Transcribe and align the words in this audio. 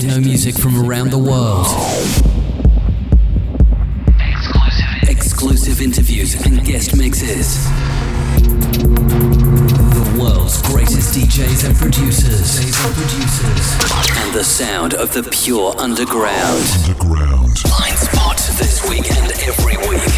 techno 0.00 0.20
music 0.20 0.54
from 0.54 0.88
around 0.88 1.10
the 1.10 1.18
world. 1.18 1.66
Exclusive, 5.08 5.08
Exclusive 5.08 5.80
interviews 5.82 6.34
and 6.46 6.64
guest 6.64 6.96
mixes. 6.96 7.64
The 9.96 10.18
world's 10.20 10.62
greatest 10.62 11.18
DJs 11.18 11.66
and 11.66 11.76
producers. 11.76 12.58
And 14.18 14.32
the 14.32 14.44
sound 14.44 14.94
of 14.94 15.12
the 15.12 15.28
pure 15.32 15.74
underground. 15.78 16.62
Underground. 16.84 17.58
Blind 17.64 17.98
Spot 17.98 18.38
this 18.56 18.88
week 18.88 19.10
and 19.10 19.32
every 19.48 19.76
week. 19.88 20.12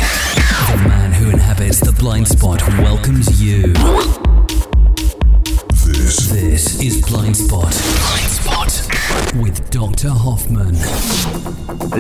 The 0.73 0.89
man 0.89 1.13
who 1.13 1.31
inhabits 1.31 1.81
the 1.81 1.93
blind 1.93 2.29
spot 2.29 2.61
welcomes 2.81 3.41
you. 3.41 3.73
This. 5.87 6.29
This 6.29 6.81
is 6.83 7.01
Blind 7.01 7.37
Spot. 7.37 7.63
Blind 7.63 7.73
Spot 7.73 8.30
with 9.35 9.71
Dr. 9.71 10.09
Hoffman. 10.09 10.75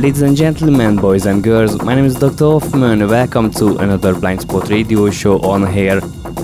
Ladies 0.00 0.22
and 0.22 0.36
gentlemen, 0.36 0.96
boys 0.96 1.26
and 1.26 1.42
girls, 1.42 1.80
my 1.82 1.94
name 1.94 2.04
is 2.04 2.16
Dr. 2.16 2.44
Hoffman. 2.44 3.06
Welcome 3.06 3.50
to 3.52 3.76
another 3.78 4.14
Blind 4.18 4.42
Spot 4.42 4.68
radio 4.68 5.10
show 5.10 5.38
on 5.40 5.72
here. 5.72 6.00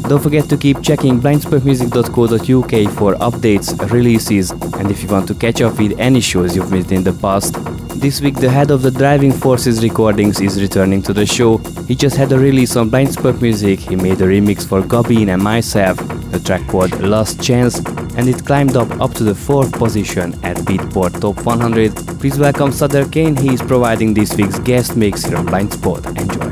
Don't 0.09 0.23
forget 0.23 0.49
to 0.49 0.57
keep 0.57 0.83
checking 0.83 1.21
blindspotmusic.co.uk 1.21 2.95
for 2.95 3.15
updates, 3.15 3.91
releases, 3.91 4.51
and 4.51 4.91
if 4.91 5.03
you 5.03 5.09
want 5.09 5.27
to 5.29 5.35
catch 5.35 5.61
up 5.61 5.79
with 5.79 5.99
any 5.99 6.21
shows 6.21 6.55
you've 6.55 6.71
missed 6.71 6.93
in 6.93 7.03
the 7.03 7.13
past. 7.15 7.55
This 8.01 8.21
week, 8.21 8.37
the 8.37 8.51
head 8.51 8.71
of 8.71 8.83
the 8.83 8.91
Driving 8.91 9.33
Forces 9.33 9.83
recordings 9.83 10.41
is 10.41 10.61
returning 10.61 11.03
to 11.03 11.13
the 11.13 11.27
show. 11.27 11.57
He 11.89 11.95
just 11.95 12.17
had 12.17 12.31
a 12.31 12.39
release 12.39 12.77
on 12.77 12.91
Blind 12.91 13.15
Spot 13.15 13.41
Music. 13.41 13.81
He 13.81 13.97
made 13.97 14.21
a 14.21 14.27
remix 14.27 14.67
for 14.69 14.83
Gabin 14.83 15.31
and 15.31 15.43
myself, 15.43 15.97
the 16.31 16.39
track 16.39 16.67
called 16.69 17.01
Last 17.01 17.43
Chance, 17.43 17.79
and 18.17 18.29
it 18.29 18.45
climbed 18.45 18.77
up 18.77 18.91
up 19.01 19.15
to 19.15 19.25
the 19.25 19.35
fourth 19.35 19.73
position 19.73 20.35
at 20.45 20.57
Beatport 20.77 21.21
Top 21.21 21.45
100. 21.45 21.95
Please 22.21 22.39
welcome 22.39 22.71
Sadar 22.71 23.11
Kane. 23.11 23.35
He 23.37 23.55
is 23.55 23.63
providing 23.63 24.13
this 24.13 24.37
week's 24.37 24.59
guest 24.59 24.97
mix 24.97 25.25
here 25.25 25.37
on 25.37 25.47
Blind 25.47 25.73
Spot. 25.73 26.05
Enjoy. 26.07 26.51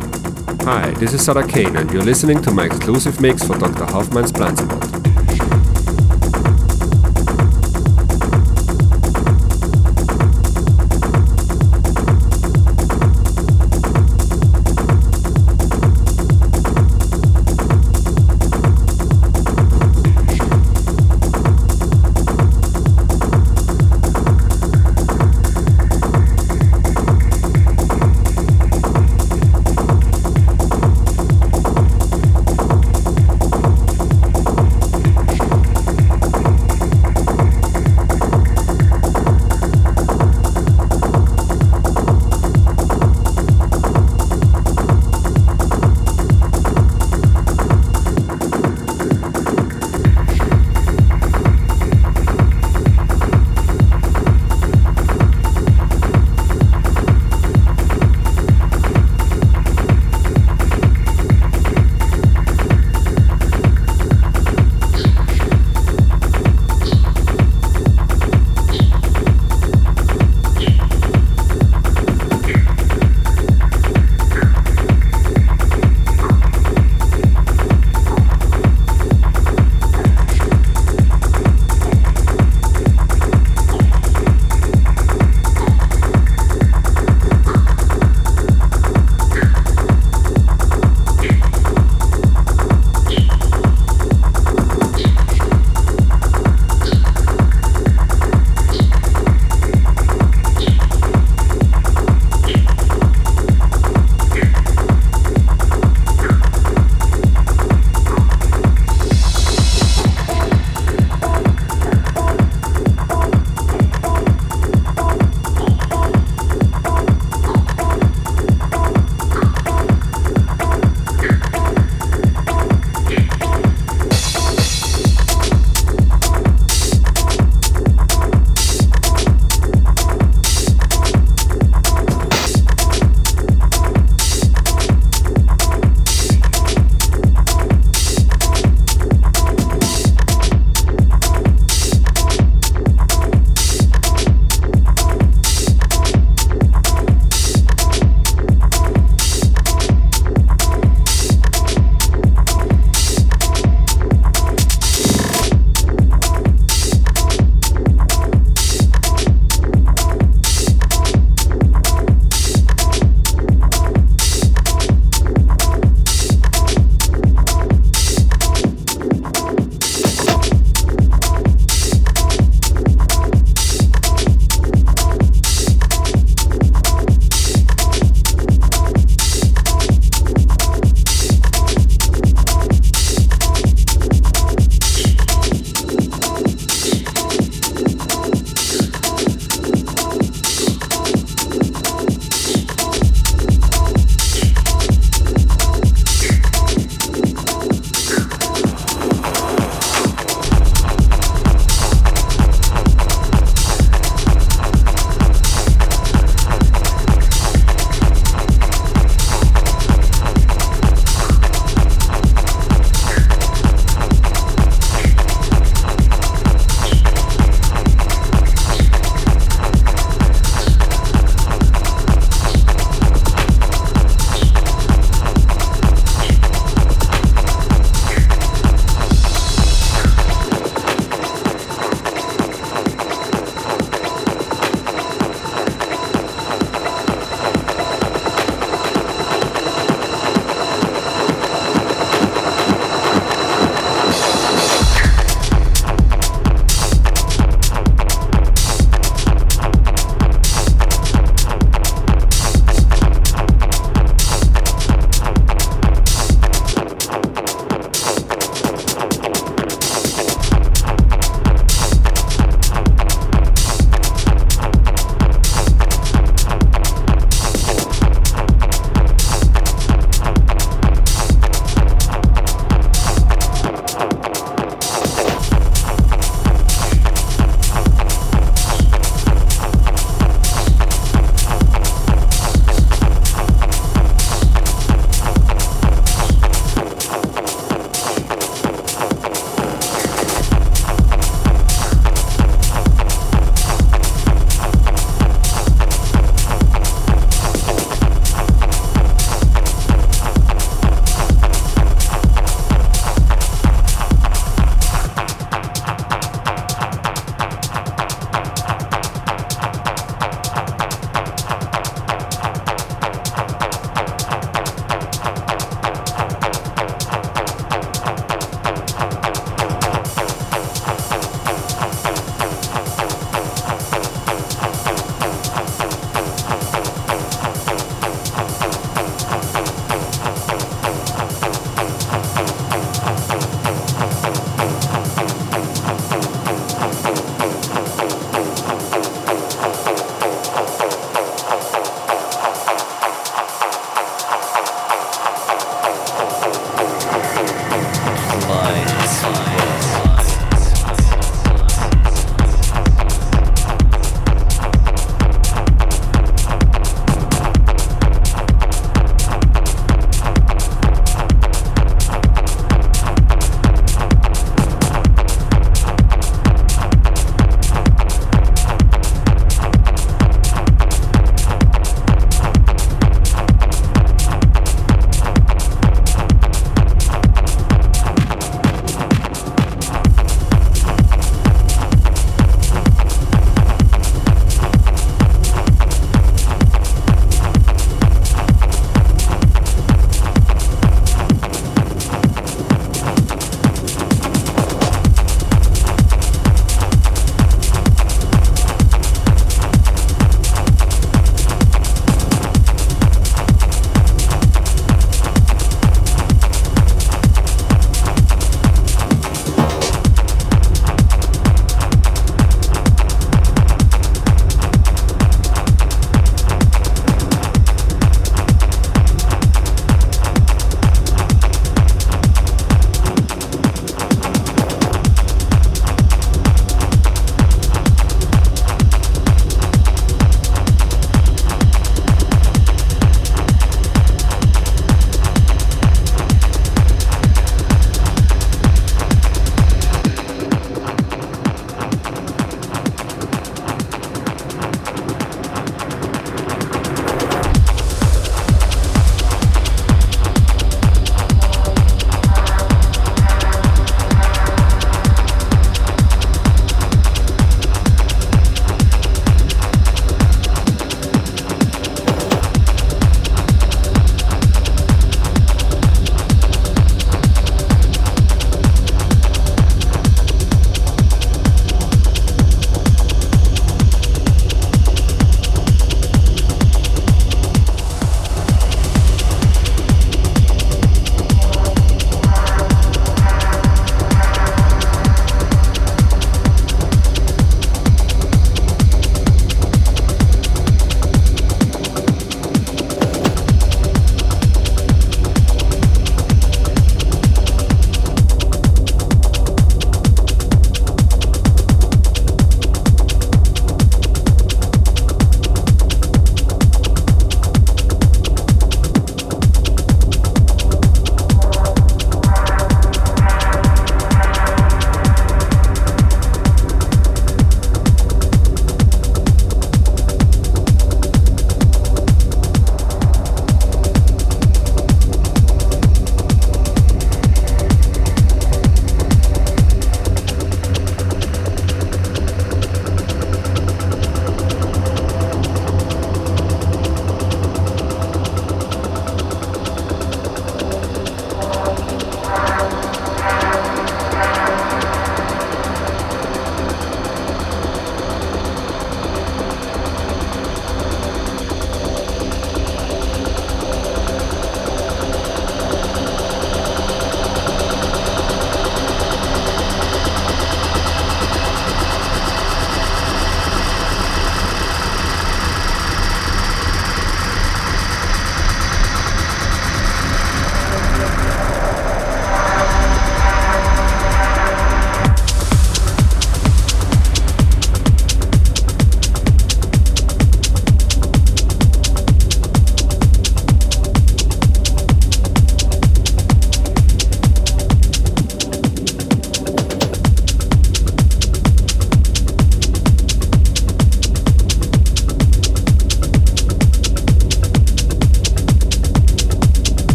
Hi, 0.65 0.91
this 0.93 1.13
is 1.13 1.25
Sarah 1.25 1.47
Kane, 1.47 1.77
and 1.77 1.91
you're 1.91 2.03
listening 2.03 2.41
to 2.43 2.51
my 2.51 2.65
exclusive 2.65 3.21
mix 3.21 3.47
for 3.47 3.59
Dr. 3.59 3.85
Hoffman's 3.85 4.33
Blind 4.33 4.59
Spot. 4.59 4.94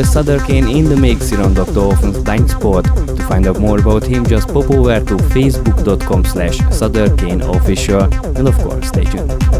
Still 0.00 0.24
Sutherkane 0.24 0.74
in 0.74 0.86
the 0.86 0.96
mix 0.96 1.28
here 1.28 1.42
on 1.42 1.52
Dr. 1.54 1.80
Hoffman's 1.80 2.18
Blind 2.18 2.50
Spot. 2.50 2.84
To 2.84 3.22
find 3.28 3.46
out 3.46 3.60
more 3.60 3.78
about 3.78 4.04
him, 4.04 4.24
just 4.24 4.48
pop 4.48 4.70
over 4.70 5.00
to 5.00 5.16
facebook.com 5.34 6.24
slash 6.24 6.58
Official 6.60 8.02
and 8.36 8.48
of 8.48 8.56
course 8.58 8.88
stay 8.88 9.04
tuned. 9.04 9.51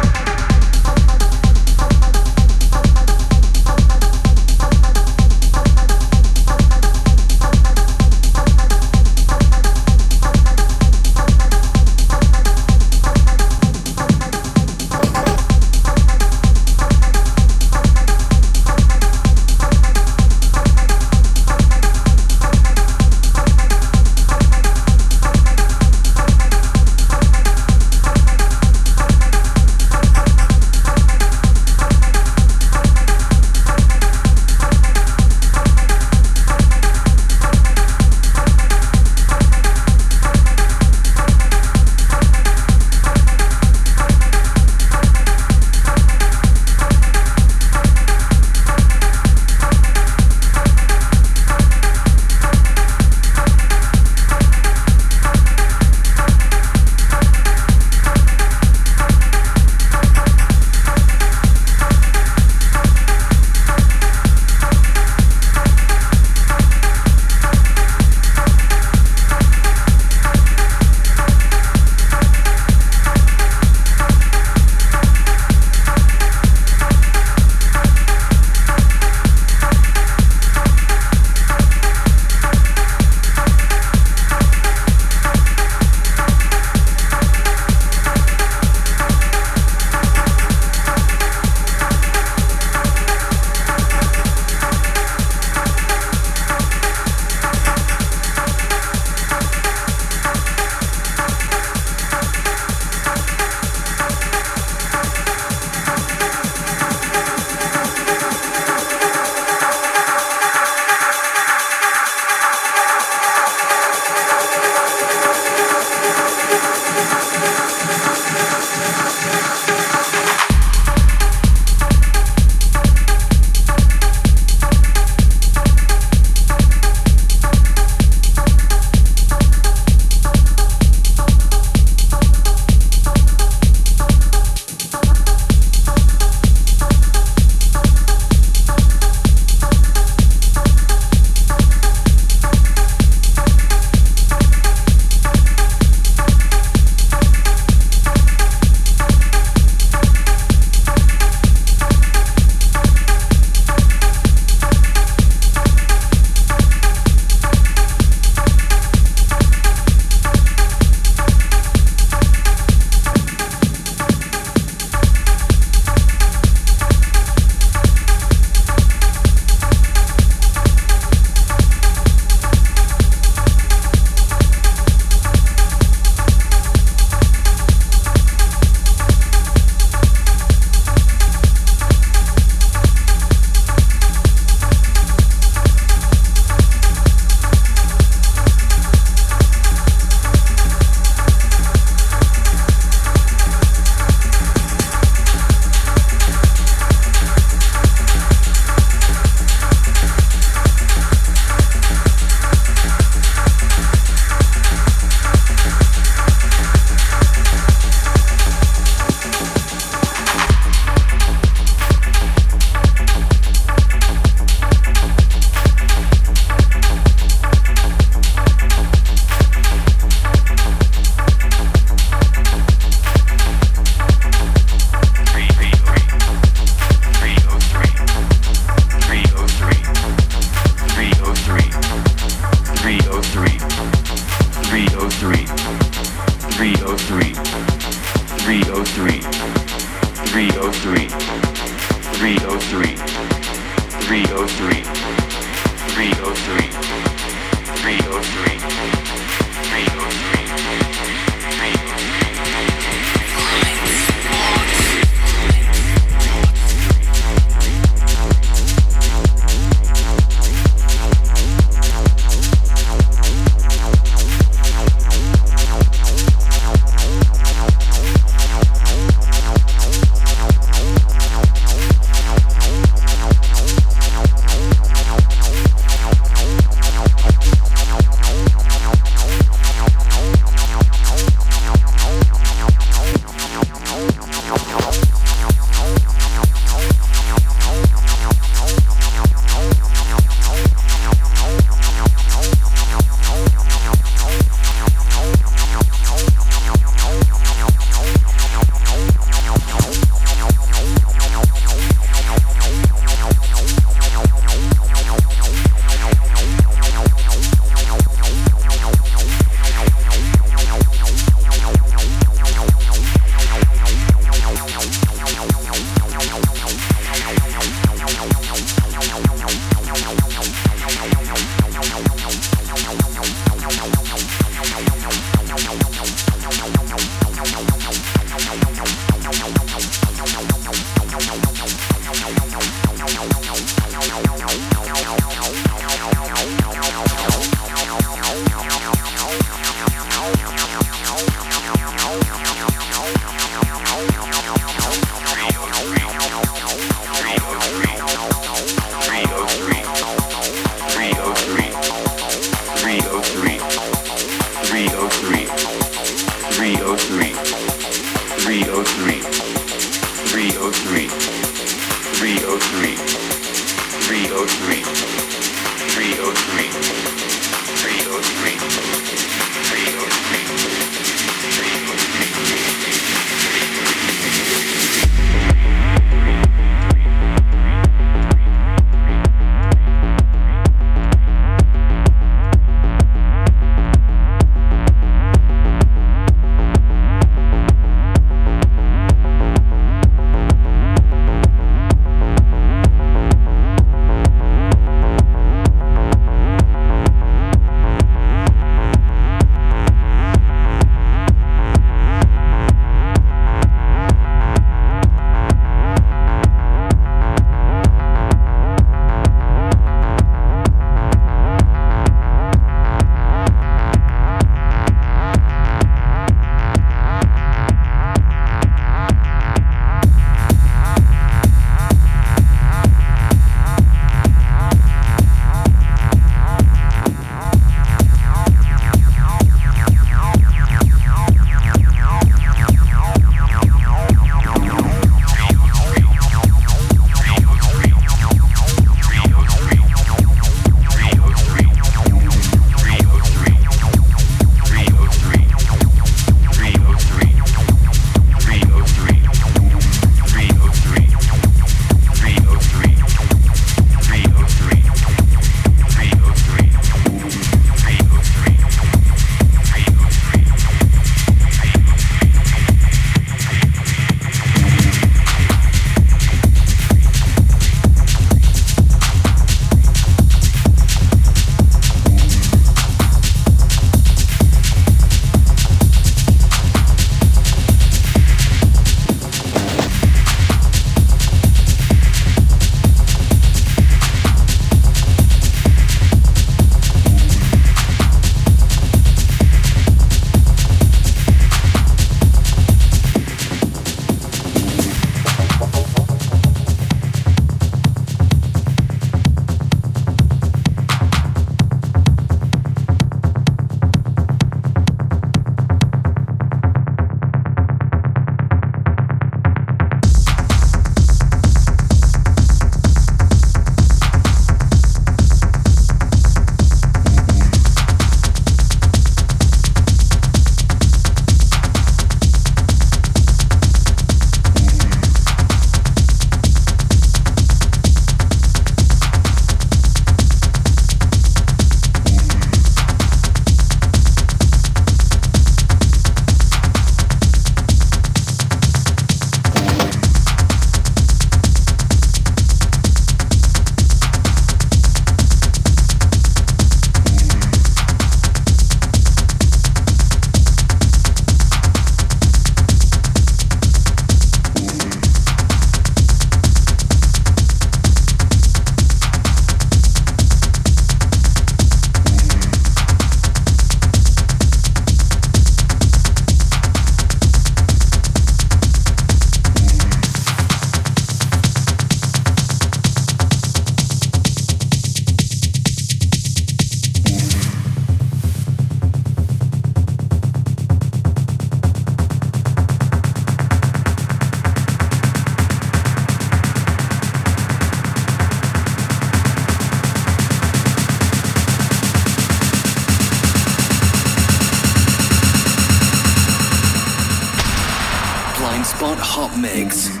Hot 598.99 599.37
Mix. 599.37 600.00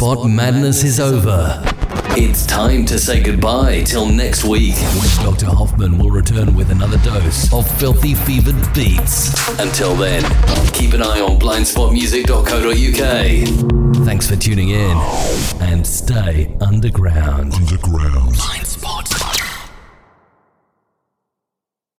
Spot 0.00 0.24
madness 0.24 0.82
is 0.82 0.98
over. 0.98 1.62
It's 2.16 2.46
time 2.46 2.86
to 2.86 2.98
say 2.98 3.22
goodbye 3.22 3.82
till 3.82 4.06
next 4.06 4.44
week. 4.44 4.74
When 4.74 5.26
Dr. 5.26 5.44
Hoffman 5.44 5.98
will 5.98 6.10
return 6.10 6.54
with 6.54 6.70
another 6.70 6.96
dose 7.04 7.52
of 7.52 7.70
filthy 7.78 8.14
fevered 8.14 8.56
beats. 8.72 9.28
Until 9.58 9.94
then, 9.94 10.22
keep 10.72 10.94
an 10.94 11.02
eye 11.02 11.20
on 11.20 11.38
blindspotmusic.co.uk. 11.38 14.06
Thanks 14.06 14.26
for 14.26 14.36
tuning 14.36 14.70
in 14.70 14.96
and 15.60 15.86
stay 15.86 16.56
underground. 16.62 17.52
Underground. 17.52 18.12
Blind 18.12 18.36
Spot. 18.36 18.49